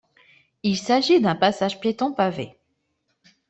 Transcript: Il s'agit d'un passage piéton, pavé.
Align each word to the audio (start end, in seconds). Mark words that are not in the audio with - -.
Il 0.63 0.79
s'agit 0.79 1.21
d'un 1.21 1.35
passage 1.35 1.79
piéton, 1.79 2.11
pavé. 2.11 2.57